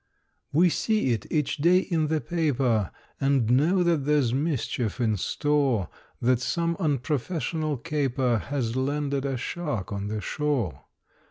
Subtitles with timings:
[0.51, 5.89] We see it each day in the paper, And know that there's mischief in store;
[6.19, 10.85] That some unprofessional caper Has landed a shark on the shore.